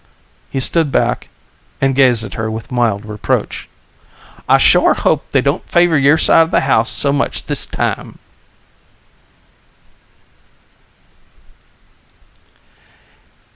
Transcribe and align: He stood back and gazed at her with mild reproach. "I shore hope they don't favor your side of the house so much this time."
He 0.49 0.59
stood 0.59 0.91
back 0.91 1.29
and 1.79 1.93
gazed 1.93 2.23
at 2.23 2.33
her 2.33 2.49
with 2.49 2.71
mild 2.71 3.05
reproach. 3.05 3.69
"I 4.49 4.57
shore 4.57 4.95
hope 4.95 5.29
they 5.29 5.41
don't 5.41 5.69
favor 5.69 5.95
your 5.95 6.17
side 6.17 6.41
of 6.41 6.49
the 6.49 6.61
house 6.61 6.89
so 6.89 7.13
much 7.13 7.45
this 7.45 7.67
time." 7.67 8.17